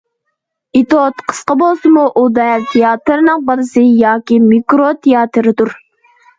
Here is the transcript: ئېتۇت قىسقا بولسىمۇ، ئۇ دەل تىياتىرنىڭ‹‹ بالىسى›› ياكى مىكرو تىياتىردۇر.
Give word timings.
ئېتۇت 0.77 1.21
قىسقا 1.33 1.57
بولسىمۇ، 1.59 2.07
ئۇ 2.15 2.25
دەل 2.39 2.67
تىياتىرنىڭ‹‹ 2.73 3.45
بالىسى›› 3.53 3.87
ياكى 4.01 4.41
مىكرو 4.51 4.91
تىياتىردۇر. 5.05 5.75